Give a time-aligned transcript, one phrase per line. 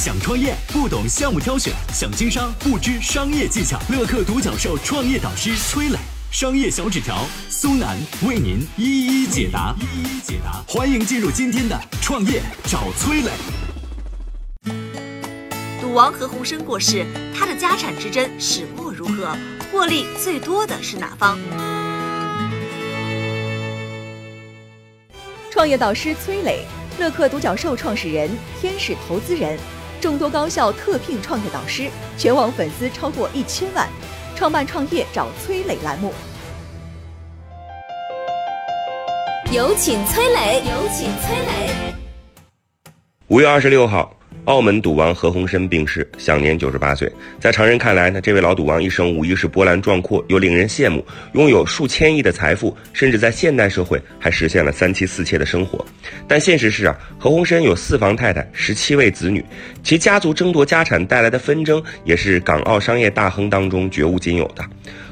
[0.00, 3.78] 想创业不懂项目挑选，想经商不知商业技巧。
[3.90, 5.98] 乐客独角兽创业导师崔磊，
[6.32, 9.76] 商业小纸条苏南为您一一解答。
[9.78, 13.30] 一一解答，欢迎进入今天的创业找崔磊。
[15.82, 17.04] 赌王何鸿燊过世，
[17.38, 19.36] 他的家产之争始末如何？
[19.70, 21.36] 获利最多的是哪方？
[25.50, 26.64] 创业导师崔磊，
[26.98, 28.30] 乐客独角兽创始人，
[28.62, 29.58] 天使投资人，
[30.00, 33.86] 众多高校特聘创业导师，全网粉丝超过一千万，
[34.34, 36.14] 创办创业找崔磊栏目。
[39.52, 41.94] 有请崔磊，有请崔磊。
[43.26, 44.16] 五月二十六号。
[44.46, 47.10] 澳门赌王何鸿燊病逝，享年九十八岁。
[47.38, 55.84] 在常人看来呢，这位老赌王一生无疑是波澜壮阔又令人羡慕，拥有数千亿的财富，甚至在现代社会还实现了三妻四妾的生活。
[56.26, 59.44] 但现实是啊，何鸿燊有四房太太，十七位子女，
[59.84, 64.64] 其家族争夺家产带来的纷争，也是港澳商业大亨当中绝无仅有的。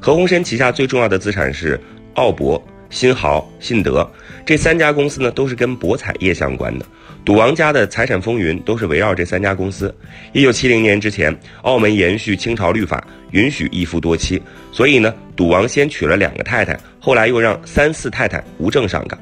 [0.00, 1.78] 何鸿燊旗下最重要的资产是
[2.14, 4.08] 澳博、新豪、信德
[4.46, 6.86] 这三家公司呢，都是跟博彩业相关的。
[7.26, 9.92] 赌王家的财产风云都是围绕这三家公司。
[10.32, 19.18] 一九七零年之前，澳门延续清朝律法，允许一夫多妻，所以呢，赌王先娶了两个太太，后来又让三四太太无证上岗。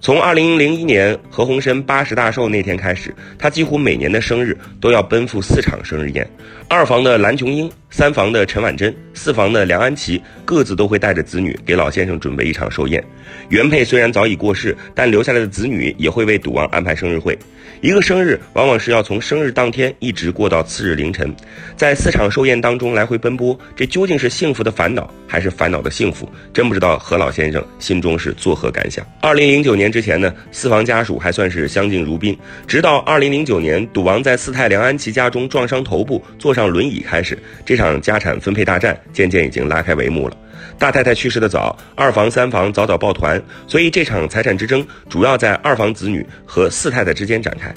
[0.00, 6.28] 从二零零一年何鸿燊八十大寿那天开始，他几乎每年的生日都要奔赴四场生日宴。
[6.68, 13.02] 二房的蓝琼英、三房的陈婉珍、四房的梁安琪，各自都会带着子女给老先生准备一场寿宴。
[13.48, 17.36] 原配虽然早已过世，但留下来的子女也会为赌王安排生日会。
[17.80, 21.32] 一个生日往往是要从生日当天一直过到次日凌晨，
[21.76, 26.28] 在四场寿宴当中来回奔波，这究竟是幸福的烦恼，还是烦恼的幸福？
[26.52, 29.06] 真不知道何老先生心中是作何感想。
[29.20, 32.36] 二零零九年之前呢，四房家属还算是相敬如宾，
[32.66, 40.36] 直到二零零九年赌王在四太梁安琪家中撞伤头部，坐上轮椅开始，这场家产分配大战渐渐已经拉开帷幕了。
[40.78, 47.72] 大太太去世的早，二房三房早早抱团，所以这场财产之争主要在二房子女和四太太之间展开。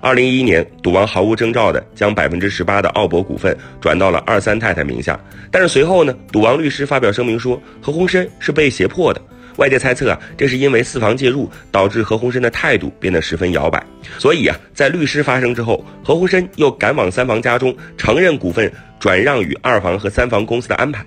[0.00, 5.18] 二零一一年，赌王毫无征兆地将百分之十八的奥博股份转到了二三太太名下，
[5.50, 9.20] 但是随后呢，赌王律师发表声明说何鸿燊是被胁迫的。
[9.56, 13.82] 外界猜测啊，这是因为四房介入导致何鸿燊的态度变得十分摇摆，
[14.18, 21.04] 所以啊，在律师发声之后，何鸿燊又赶往三房家中承认股份转让与二房和三房公司的安排。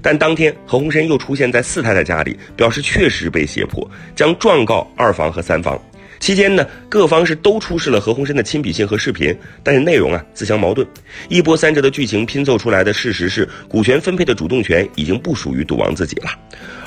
[0.00, 5.80] 但当天何鸿燊又出现在四太太家里，表示确实被胁迫，将状告二房和三房。
[6.22, 10.86] 期间呢，各方是都出示了何鸿燊的亲笔信和视频，但是内容啊自相矛盾。
[11.28, 16.30] 一波三折的剧情拼凑出来的事实是，股权分配的主动权已经不属于赌王自己了。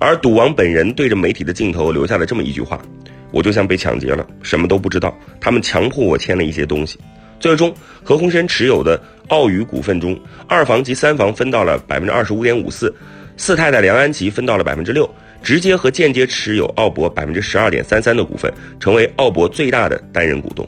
[0.00, 2.82] 而赌王本人对着媒体的镜头留下了这么一句话
[3.30, 5.16] ：“我就像被抢劫了，什么都不知道。
[5.40, 6.98] 他们强迫我签了一些东西。”
[7.38, 10.18] 最终，何鸿燊持有的澳宇股份中，
[10.48, 12.92] 二房及三房分到了百分之二十五点五四，
[13.36, 15.08] 四太太梁安琪分到了百分之六，
[15.42, 20.66] 直接和间接持有奥博百分之十二点三三的股份，成为奥博最大的担任股东。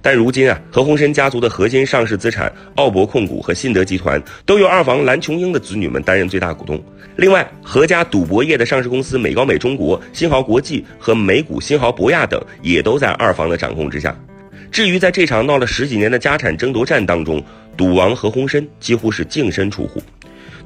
[0.00, 6.80] 但如今啊，何鸿燊家族的核心上市资产奥博控股和信德集团，都由二房蓝琼英的子女们担任最大股东。
[7.16, 14.16] 另外，何家赌博业的上市公司美高美中国、新豪国际和美股新豪博亚等，也都在二房的掌控之下。
[14.70, 17.42] 至于在这场闹了十几年的家产争夺战当中，
[17.76, 20.00] 赌王何鸿燊几乎是净身出户。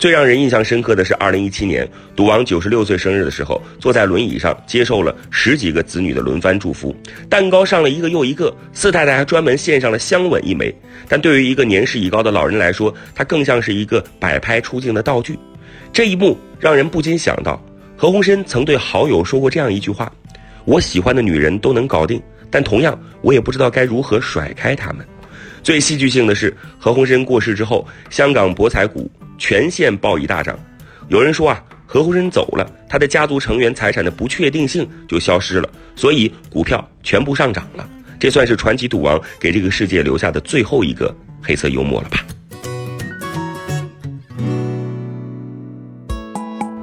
[0.03, 6.93] 最让人印象深刻的是，二零一七年赌王九十六岁生日的时候，坐在轮椅上接受了十几个子女的轮番祝福，
[7.31, 10.75] 蛋糕上了一个又一个，四太太还专门献上了香吻一枚。
[11.07, 15.39] 但对于一个年事已高的老人来说，他更像是一个摆拍出镜的道具。
[15.93, 17.65] 这一幕让人不禁想到，
[17.97, 20.13] 何鸿燊曾对好友说过这样一句话
[20.67, 22.21] ：“我喜欢的女人都能搞定。”
[22.51, 25.07] 但同样，我也不知道该如何甩开他们。
[25.63, 29.09] 最戏剧性的是，何鸿燊过世之后，香港博彩股
[29.39, 30.59] 全线暴一大涨。
[31.09, 37.89] 有人说啊，何鸿燊走了，他的家族成员财产的不确定性就消失了，所以股票全部上涨了。
[38.19, 42.19] 这算是传奇赌王给这个世界留下的最后一个黑色幽默了吧？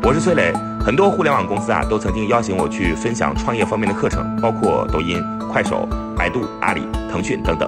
[0.02, 5.22] 我是崔磊，很多互联网公司啊都曾经邀请我去分享创业方面的课程，包括抖音。
[5.50, 6.82] 快手、百度、阿里、
[7.12, 7.68] 腾讯等等，